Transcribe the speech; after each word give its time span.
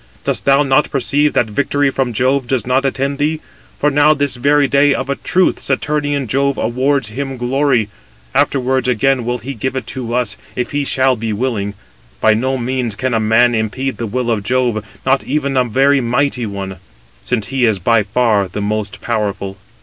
Dost 0.23 0.45
thou 0.45 0.63
not 0.63 0.89
perceive 0.89 1.33
that 1.33 1.45
victory 1.47 1.91
from 1.91 2.11
Jove 2.11 2.47
does 2.47 2.65
not 2.65 2.85
attend 2.85 3.19
thee? 3.19 3.39
For 3.77 3.91
now, 3.91 4.15
this 4.15 4.35
very 4.35 4.67
day, 4.67 4.95
of 4.95 5.11
a 5.11 5.15
truth, 5.15 5.59
Saturnian 5.59 6.25
Jove 6.25 6.57
awards 6.57 7.09
him 7.09 7.37
glory; 7.37 7.87
afterwards 8.33 8.87
again 8.87 9.25
will 9.25 9.37
he 9.37 9.53
give 9.53 9.75
it 9.75 9.85
to 9.85 10.15
us, 10.15 10.37
if 10.55 10.71
he 10.71 10.85
shall 10.85 11.15
be 11.15 11.33
willing. 11.33 11.75
By 12.19 12.33
no 12.33 12.57
means 12.57 12.95
can 12.95 13.13
a 13.13 13.19
man 13.19 13.53
impede 13.53 13.97
the 13.97 14.07
will 14.07 14.31
of 14.31 14.41
Jove, 14.41 14.83
not 15.05 15.23
even 15.25 15.55
a 15.55 15.65
very 15.65 16.01
mighty 16.01 16.47
one; 16.47 16.77
since 17.21 17.49
he 17.49 17.65
is 17.65 17.77
by 17.77 18.01
far 18.01 18.47
the 18.47 18.59
most 18.59 19.01
powerful." 19.01 19.55